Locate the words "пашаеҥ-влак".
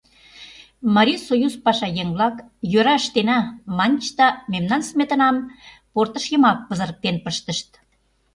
1.65-2.35